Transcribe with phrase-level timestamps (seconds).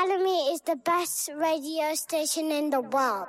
[0.00, 3.26] Academy is the best radio station in the world.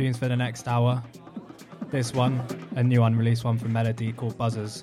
[0.00, 1.02] Tunes for the next hour.
[1.90, 2.40] This one,
[2.74, 4.82] a new unreleased one from Melody called Buzzers.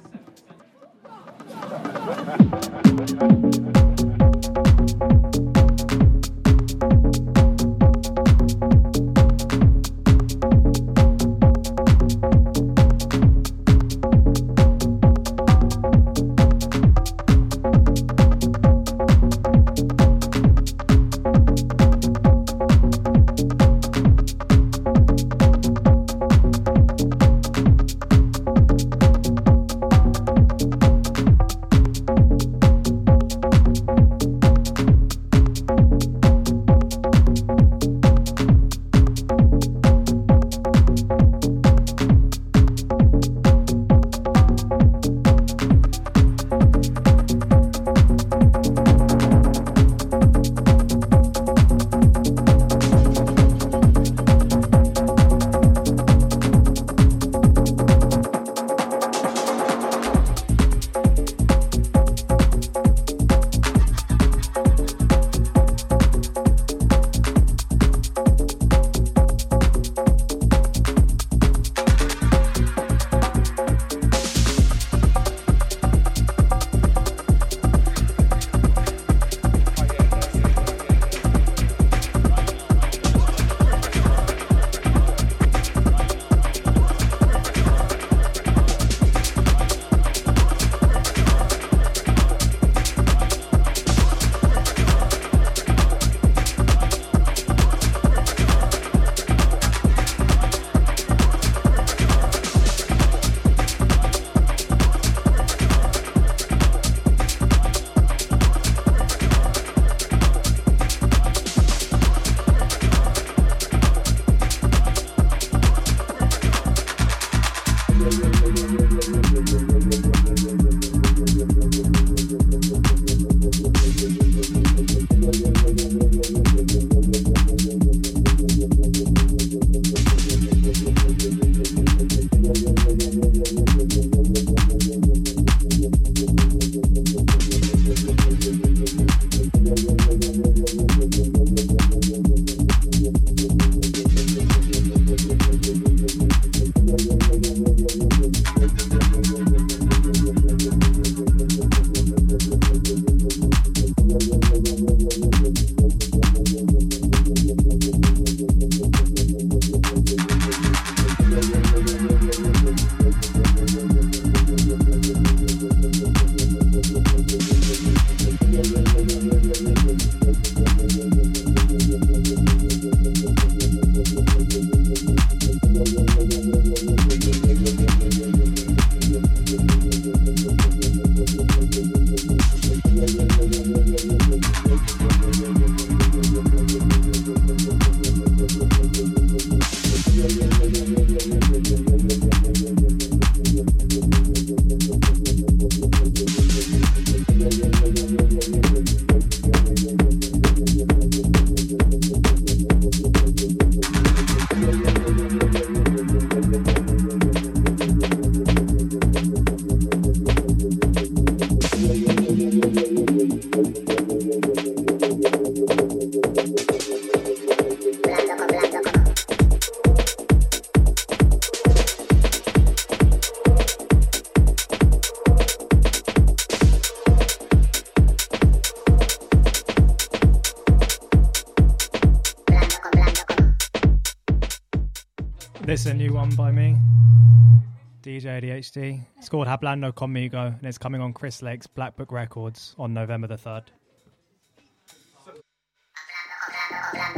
[238.27, 239.05] ADHD.
[239.17, 243.27] It's called Hablando Conmigo, and it's coming on Chris Lake's Black Book Records on November
[243.27, 243.65] the 3rd.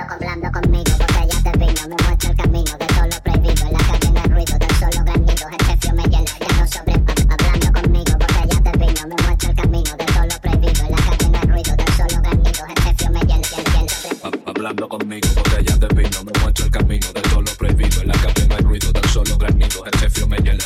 [0.09, 0.91] Hablando conmigo,
[1.57, 1.95] vino, me
[2.29, 3.71] el camino de todo lo prohibido.
[3.71, 6.93] La el ruido solo el me ya no sobre.
[6.93, 8.17] Hablando conmigo,
[8.77, 10.59] vino, me el camino de todo lo prohibido.
[14.45, 18.01] hablando conmigo, botellas de vino, me muestra el camino de todo lo prohibido.
[18.01, 20.63] En la cabina no hay ruido, tan solo granizo, el jefe me hiela.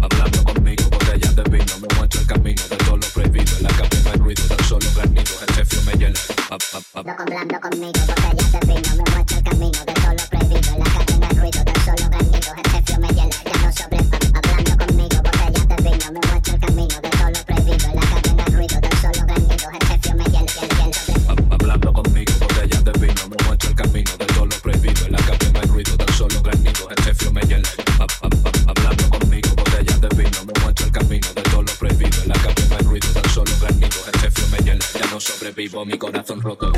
[0.00, 3.56] Hablando conmigo, botellas de vino, me muestra el camino de todo lo prohibido.
[3.56, 6.20] En la cabina no hay ruido, tan solo granizo, el jefe me hiela.
[6.94, 10.72] Hablando conmigo, botellas de vino, me muestra el camino de todo lo prohibido.
[10.72, 13.36] En la cabina no hay ruido, tan solo granizo, el jefe me hiela.
[13.44, 16.47] Ya no sobre hablando conmigo, botellas de vino, me muestra
[36.28, 36.77] corazón roto.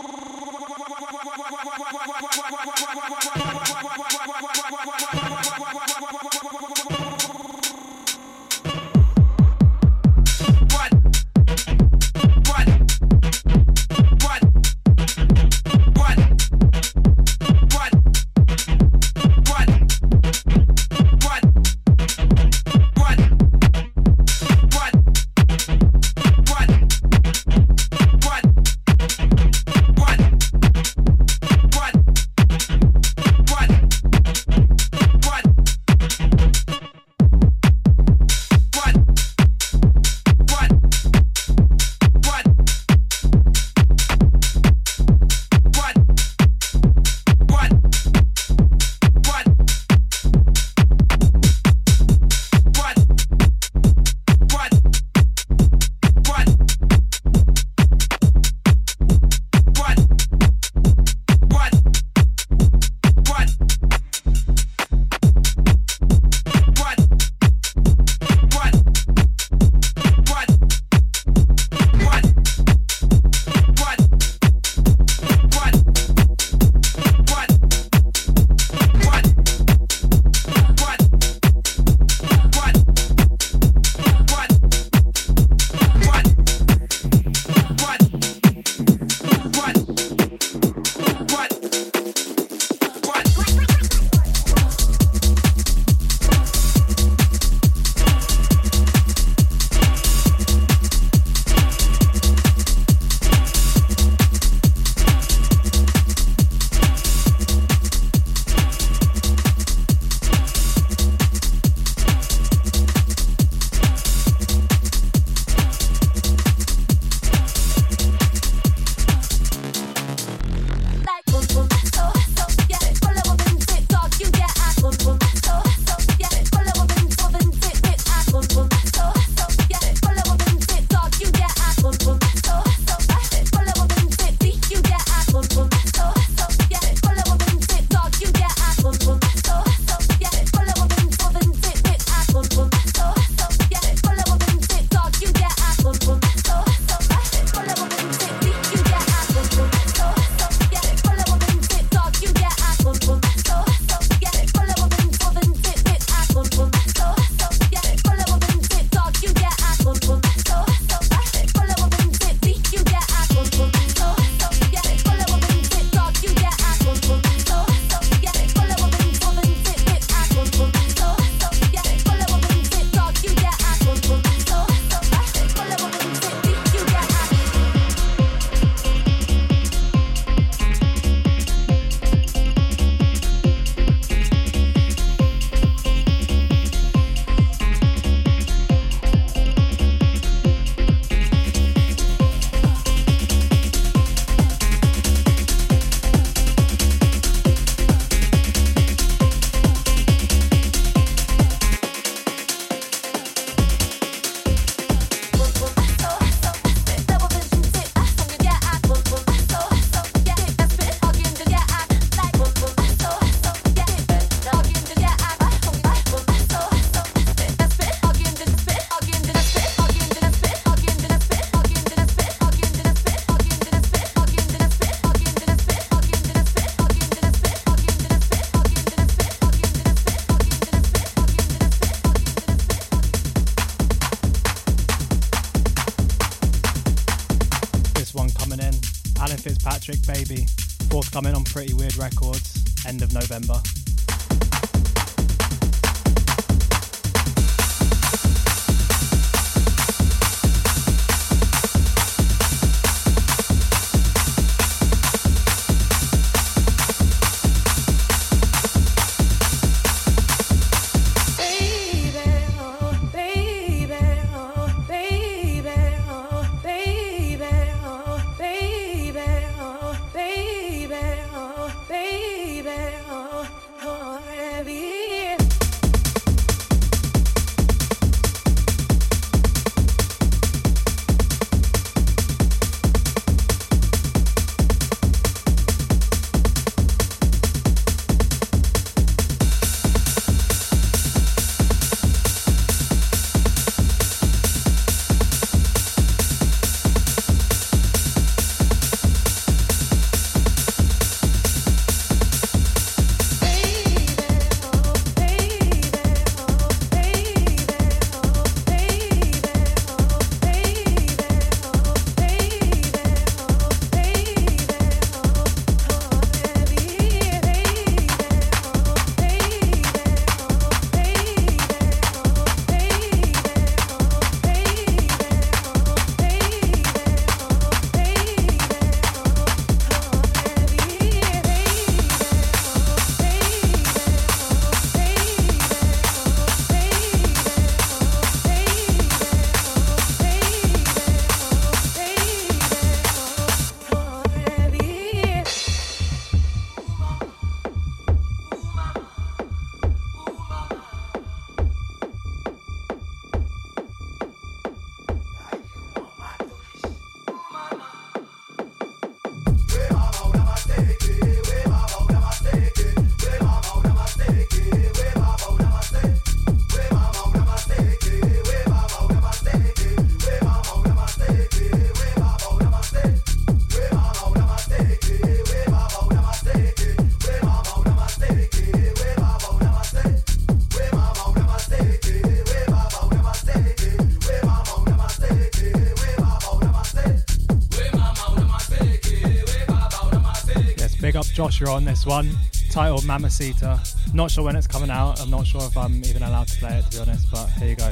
[391.61, 392.31] Joshua on this one,
[392.71, 393.79] titled Mamacita.
[394.15, 395.21] Not sure when it's coming out.
[395.21, 397.69] I'm not sure if I'm even allowed to play it, to be honest, but here
[397.69, 397.91] you go.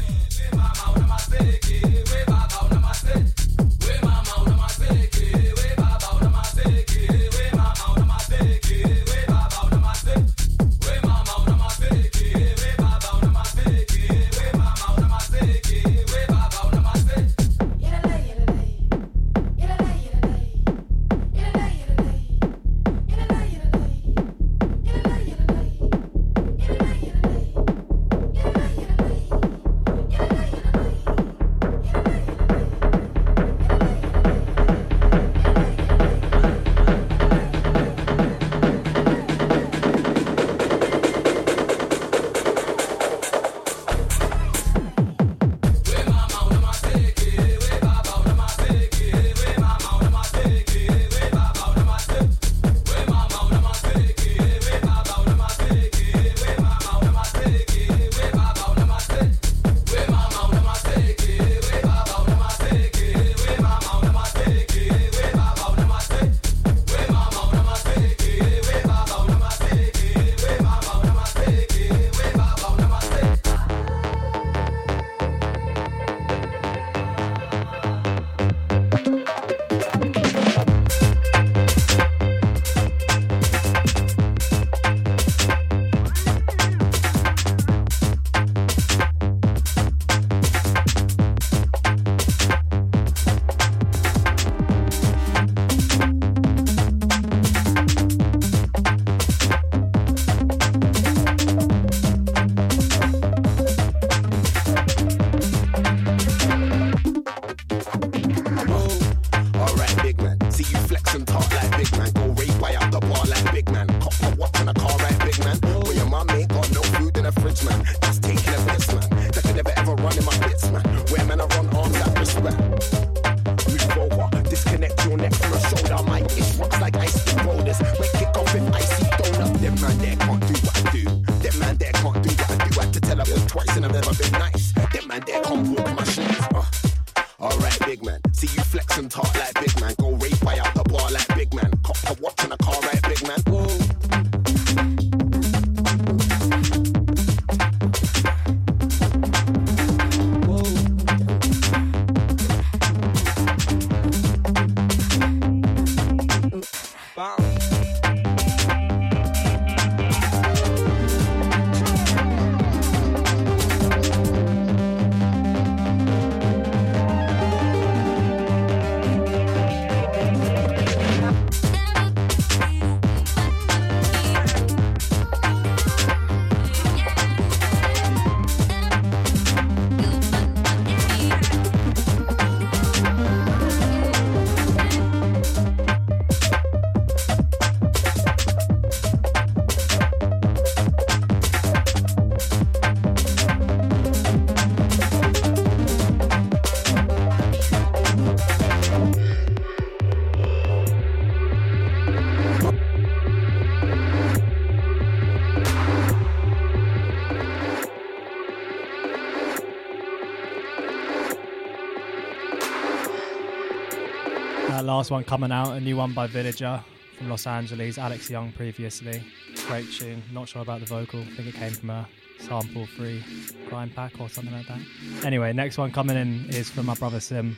[215.00, 216.84] Last one coming out, a new one by Villager
[217.18, 219.24] from Los Angeles, Alex Young previously.
[219.66, 220.22] Great tune.
[220.34, 221.22] Not sure about the vocal.
[221.22, 222.06] I think it came from a
[222.38, 223.24] sample free
[223.70, 224.82] grind pack or something like that.
[225.24, 227.56] Anyway, next one coming in is from my brother Sim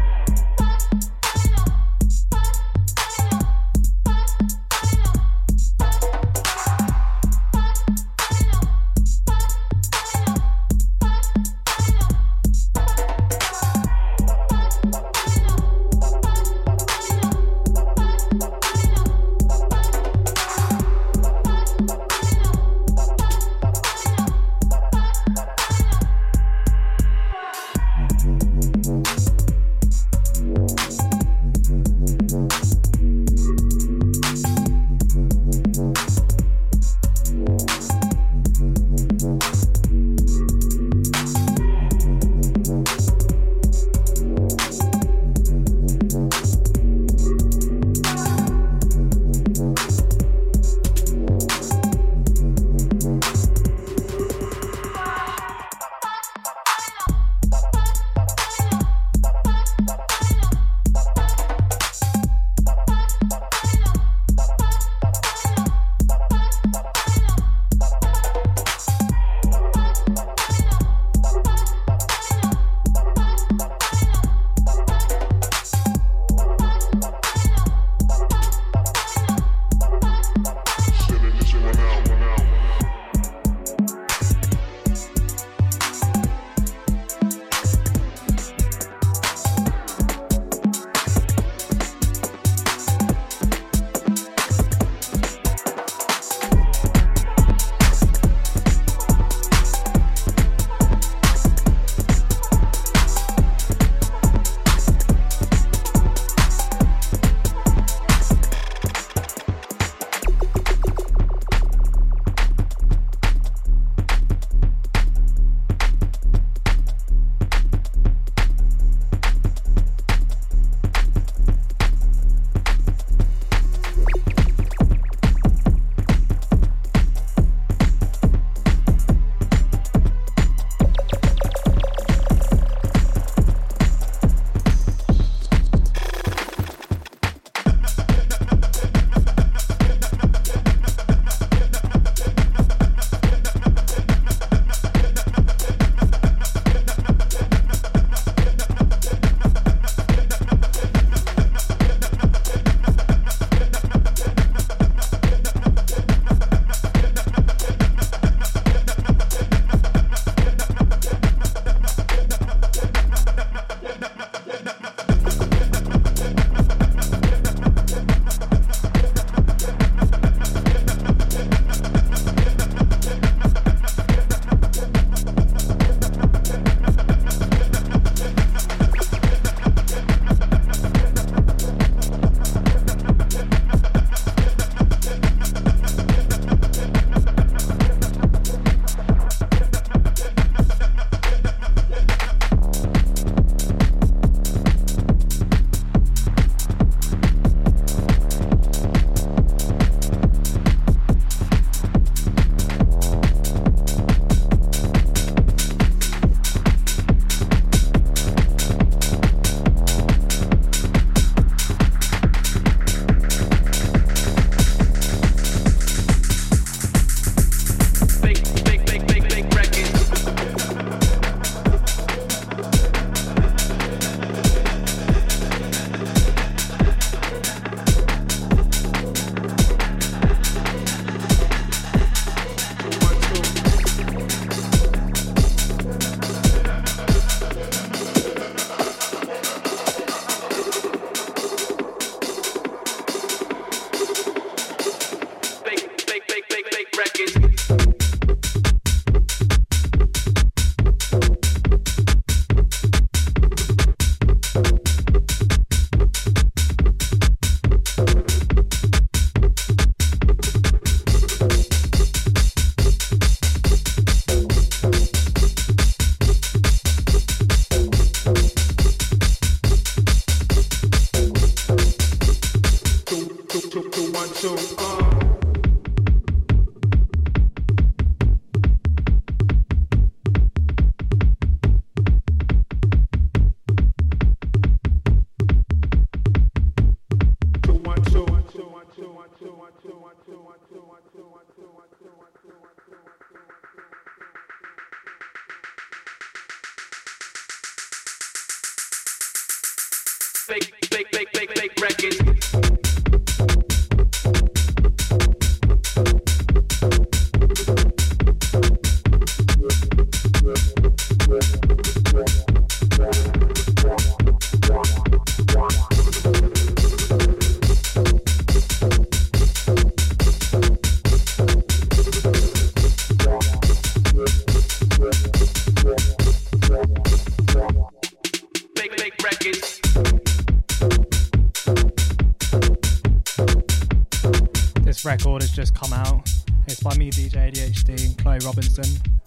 [335.18, 336.30] record has just come out.
[336.68, 338.84] It's by me, DJ ADHD, and Chloe Robinson.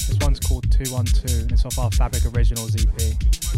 [0.06, 3.00] This one's called 212, and it's off our Fabric Originals EP.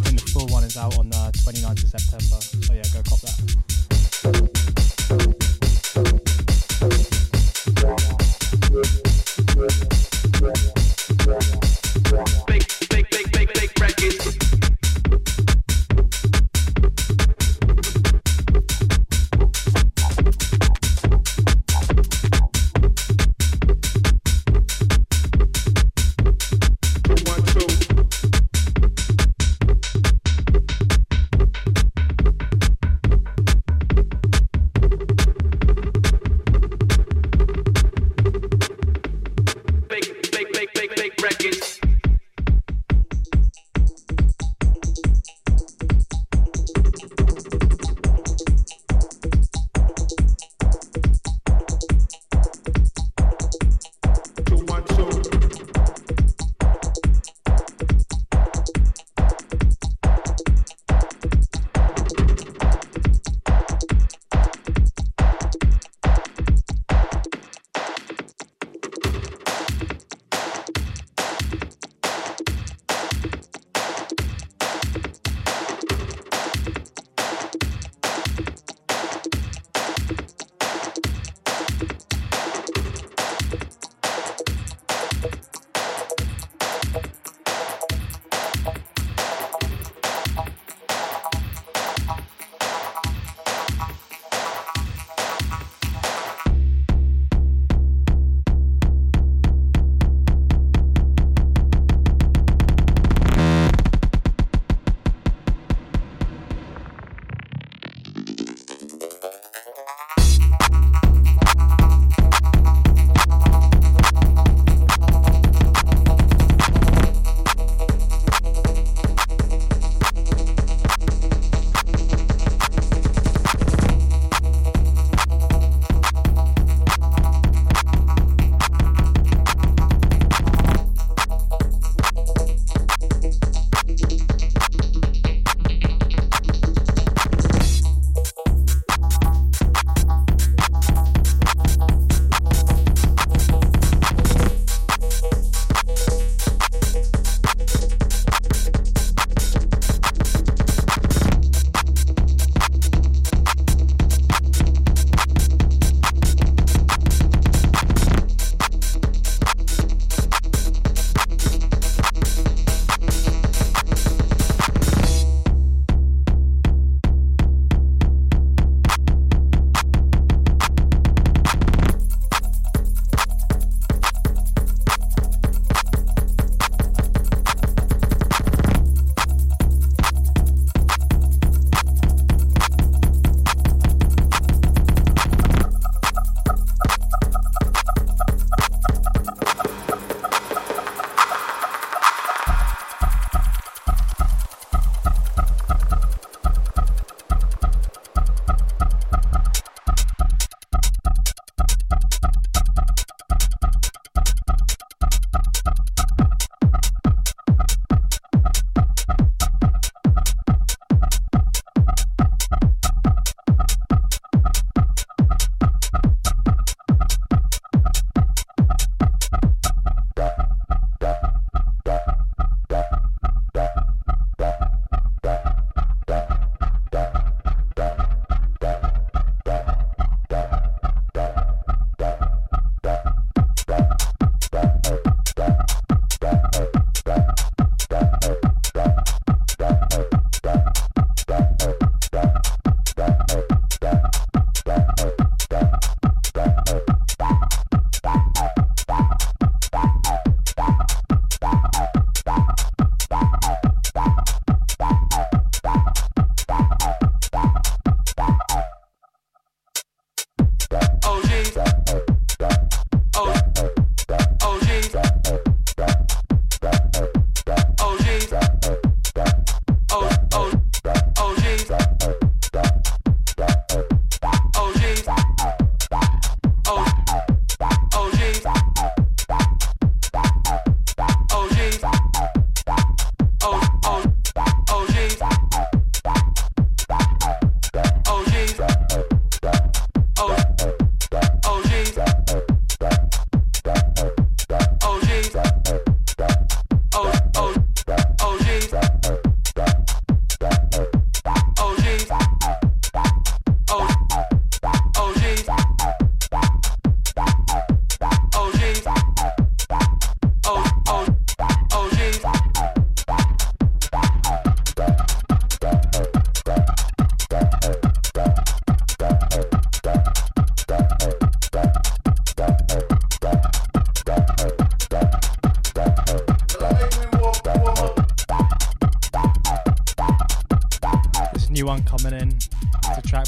[0.06, 2.40] And the full one is out on uh, the 29th of September.
[2.40, 4.49] So yeah, go cop that.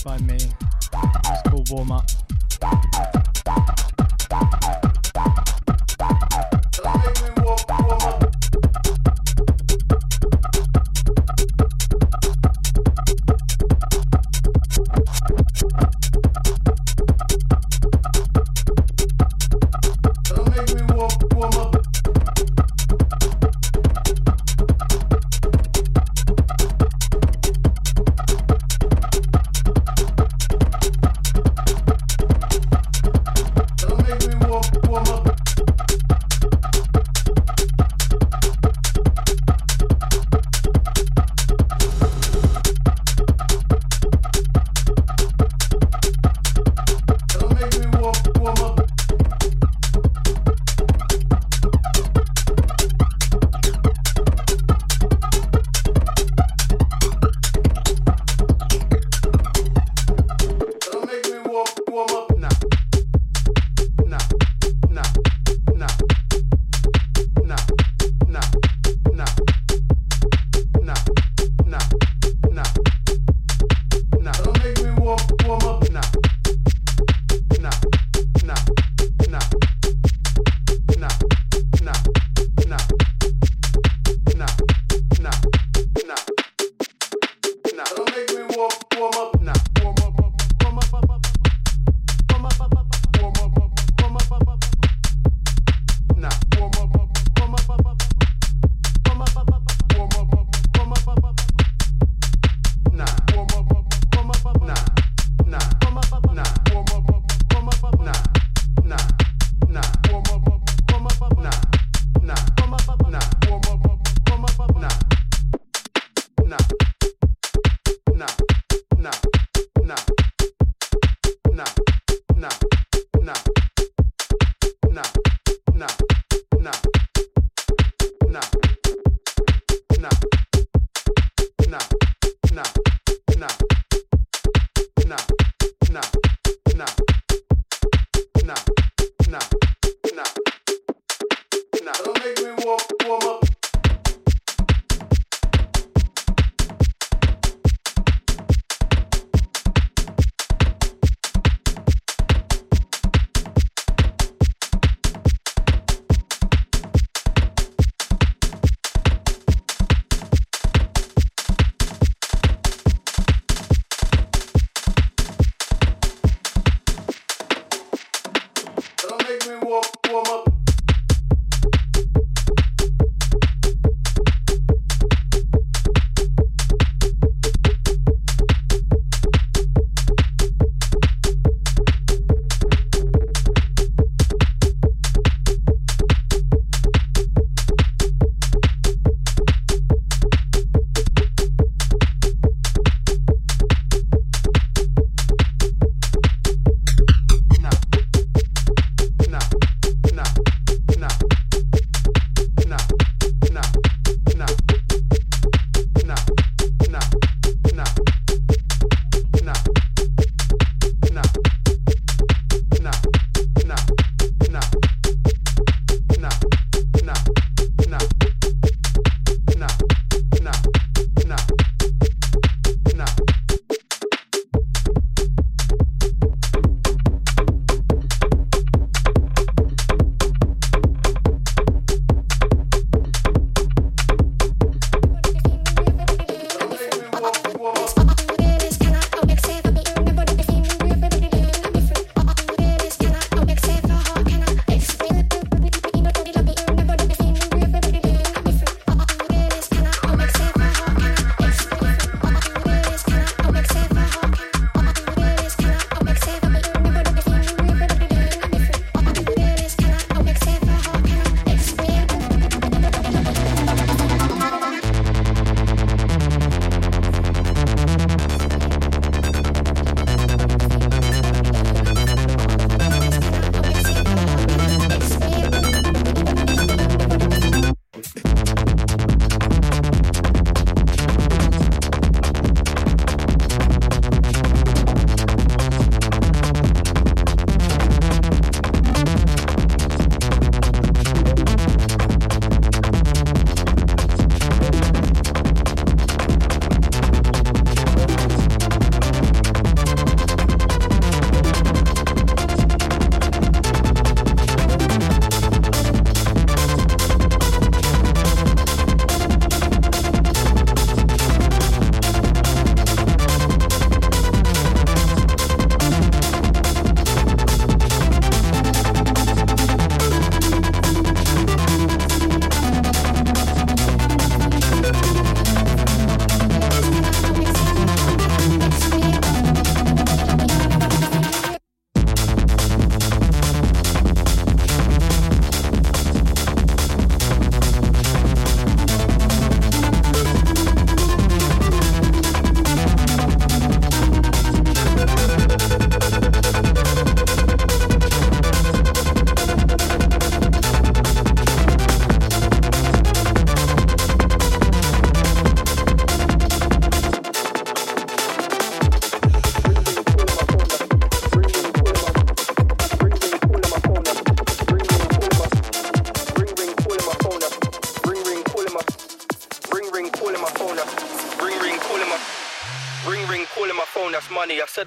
[0.05, 0.35] By me.
[0.35, 2.12] It's called Warm Up.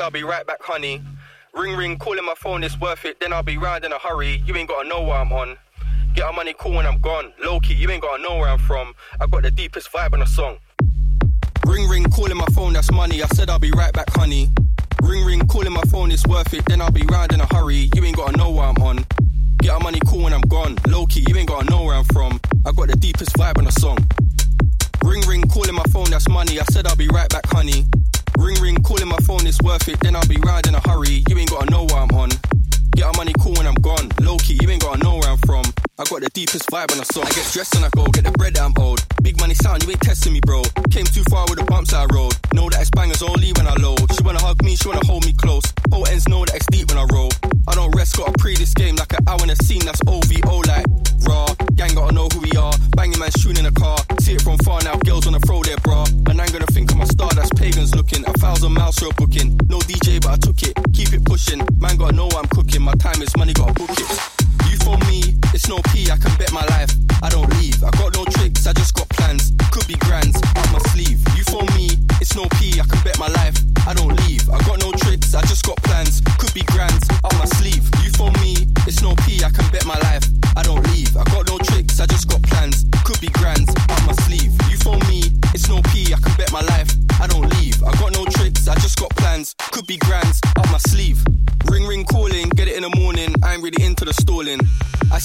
[0.06, 1.01] I'll be right back, honey.
[1.56, 3.20] Ring ring, calling my phone, it's worth it.
[3.20, 4.43] Then I'll be round in a hurry.
[4.45, 5.58] You ain't gotta know what I'm on.
[6.14, 7.34] Get our money cool when I'm gone.
[7.43, 8.93] Low key, you ain't gotta know where I'm from.
[9.20, 10.58] I got the deepest vibe on the song.
[11.66, 13.24] Ring ring, calling my phone, that's money.
[13.24, 14.51] I said I'll be right back, honey.
[15.01, 16.64] Ring ring, calling my phone, it's worth it.
[16.66, 17.89] Then I'll be round in a hurry.
[17.95, 19.03] You ain't gotta know where I'm on.
[19.58, 20.78] Get our money cool when I'm gone.
[20.88, 22.39] Low key, you ain't gotta know where I'm from.
[22.64, 23.97] I got the deepest vibe on the song.
[25.03, 26.60] Ring ring, calling my phone, that's money.
[26.60, 27.88] I said I'll be right back, honey.
[29.47, 29.99] It's worth it.
[29.99, 31.23] Then I'll be in a hurry.
[31.29, 32.29] You ain't gotta know where I'm on.
[32.95, 34.09] Get our money cool when I'm gone.
[34.21, 35.65] Low key, you ain't gotta know where I'm from.
[35.99, 37.25] I got the deepest vibe on the song.
[37.27, 39.03] I get dressed and I go, get the bread that I'm owed.
[39.21, 40.63] Big money sound, you ain't testing me, bro.
[40.89, 42.33] Came too far with the bumps I rode.
[42.53, 44.01] Know that it's bangers only when I load.
[44.15, 45.63] She wanna hug me, she wanna hold me close.
[45.91, 47.29] Whole ends know that it's deep when I roll.
[47.67, 50.65] I don't rest, gotta pre this game like an hour in a scene that's OVO
[50.65, 50.85] like
[51.27, 51.45] raw.
[51.75, 52.73] Gang gotta know who we are.
[52.95, 53.99] Banging man shooting in a car.
[54.23, 56.07] See it from far now, girls wanna throw their bra.
[56.31, 58.24] And I'm gonna think star that's pagans looking.
[58.28, 59.55] A thousand miles a booking.
[59.68, 60.74] No DJ, but I took it.
[60.93, 61.61] Keep it pushing.
[61.80, 62.82] Man gotta know I'm cooking.
[62.82, 64.09] My time is money, gotta book it.
[64.70, 66.91] You for me, it's no P, I can bet my life.
[67.24, 67.84] I don't leave.
[67.84, 68.24] I got no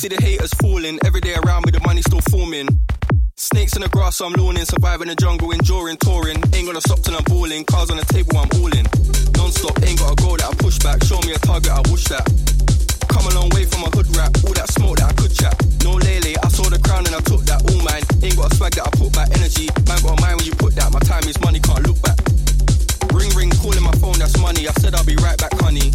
[0.01, 0.99] see the haters falling.
[1.05, 2.69] Every day around me, the money still forming.
[3.37, 4.65] Snakes in the grass, so I'm lawning.
[4.65, 6.41] Surviving the jungle, enduring, touring.
[6.57, 7.69] Ain't gonna stop till I'm balling.
[7.69, 8.89] Cars on the table, I'm all in.
[9.37, 11.05] Non stop, ain't got a goal that I push back.
[11.05, 12.25] Show me a target, I wish that.
[13.13, 14.33] Come a long way from a hood rap.
[14.41, 15.53] All that smoke that I could chat.
[15.85, 17.61] No lele, I saw the crown and I took that.
[17.69, 18.05] All mine.
[18.25, 19.29] Ain't got a swag that I put back.
[19.37, 20.89] Energy, man got a mind when you put that.
[20.97, 22.17] My time is money, can't look back.
[23.13, 24.65] Ring ring, calling my phone, that's money.
[24.65, 25.93] I said I'll be right back, honey.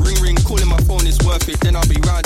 [0.00, 1.60] Ring ring, calling my phone, it's worth it.
[1.60, 2.21] Then I'll be round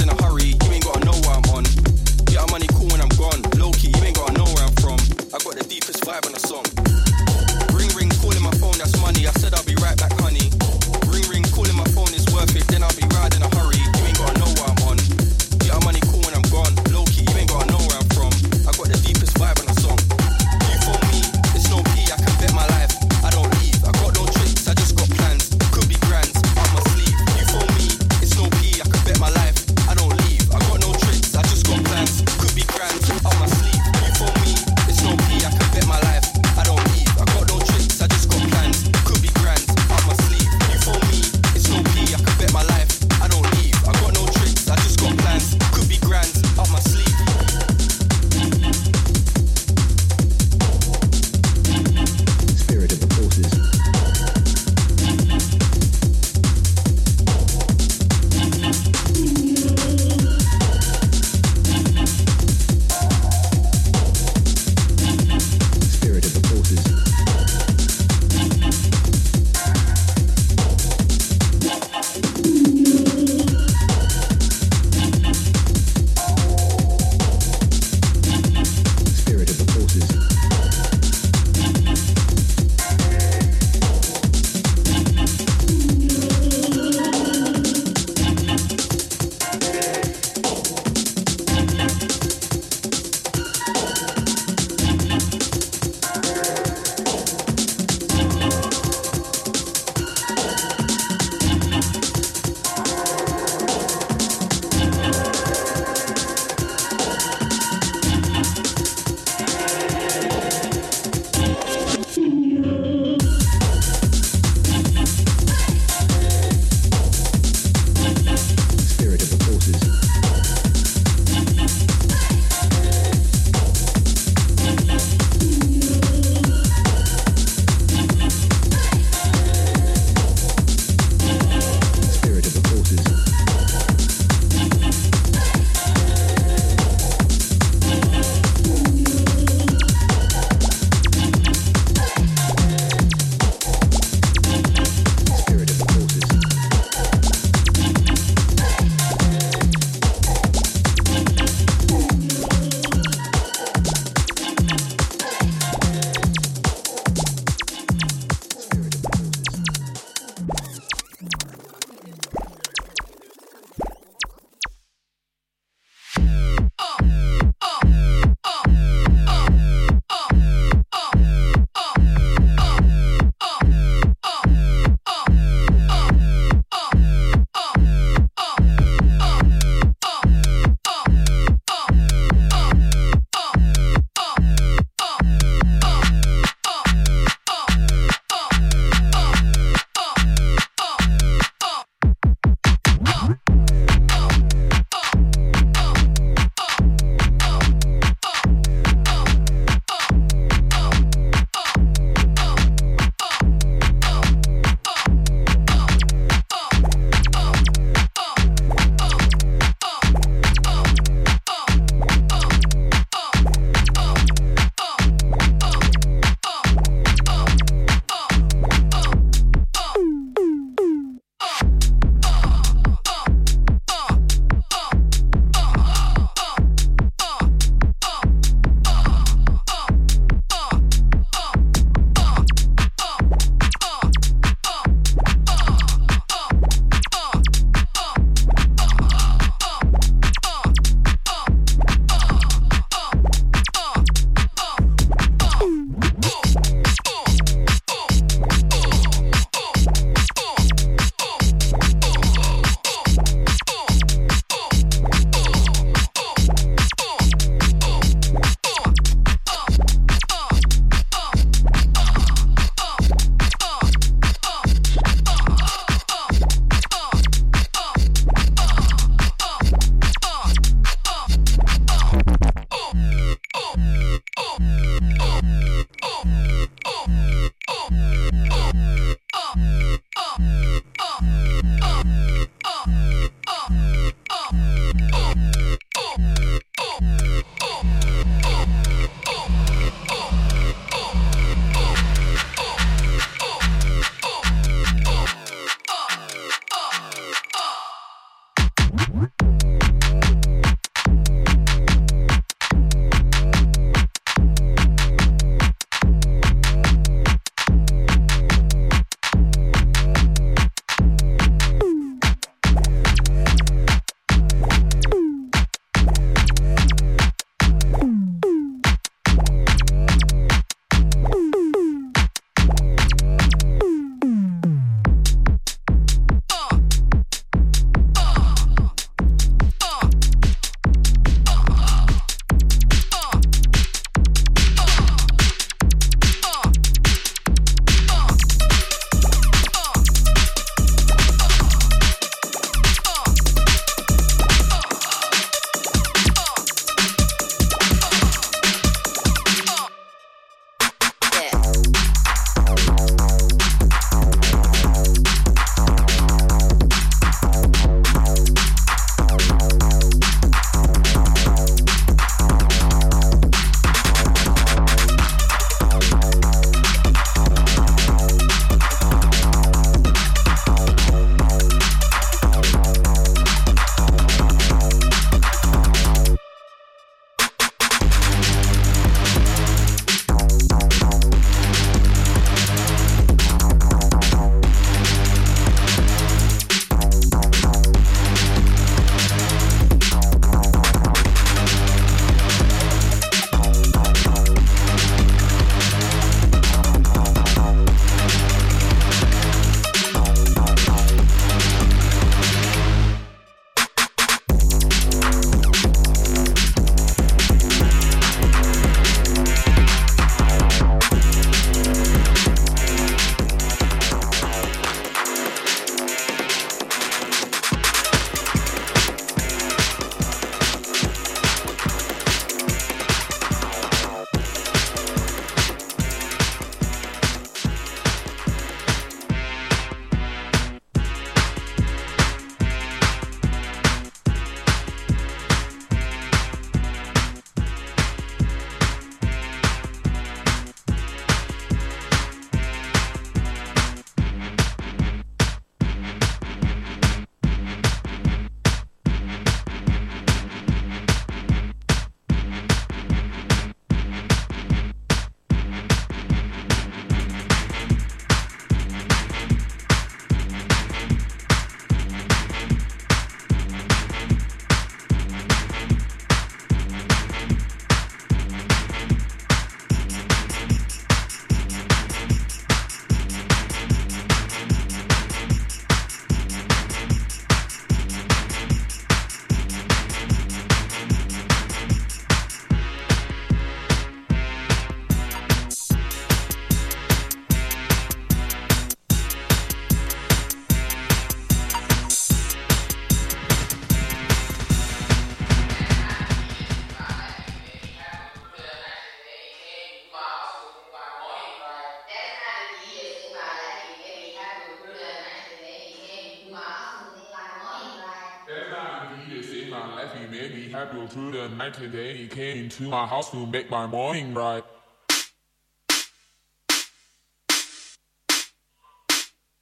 [511.06, 512.16] me happy through the night today.
[512.16, 514.64] He came into my house to make my morning bright.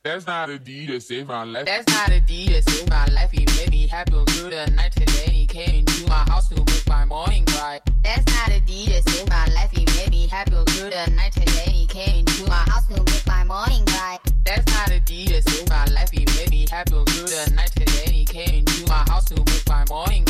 [0.05, 1.65] That's not a deed to save my life.
[1.65, 3.31] That's not a deed to save my life.
[3.31, 5.33] He made me happy through the night today.
[5.33, 7.81] He came into my house to make my morning bright.
[8.03, 9.71] That's not a deed to save my life.
[9.71, 11.71] He made me happy through the night today.
[11.71, 14.19] He came into my house to make my morning bright.
[14.45, 16.11] That's not a deed to save my life.
[16.11, 18.13] He made me happy through the night today.
[18.13, 18.65] He came
[18.95, 20.25] my house to make my morning.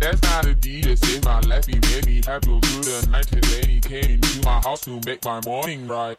[0.00, 1.68] That's not a deed to save my life.
[1.68, 1.78] Me
[2.26, 3.66] happy through the night today.
[3.66, 6.18] He came to my house to make my morning bright.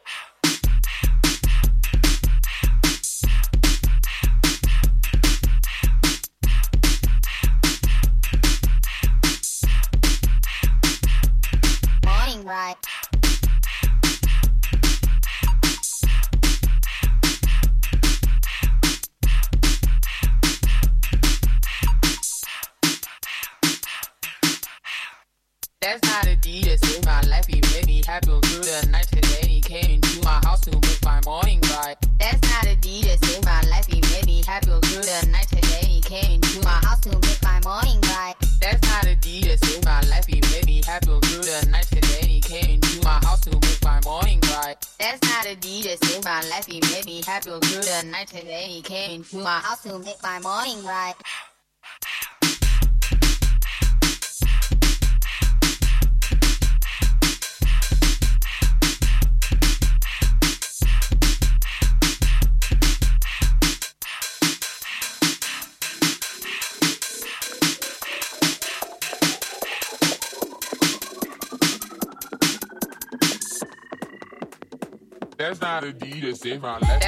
[76.44, 77.01] A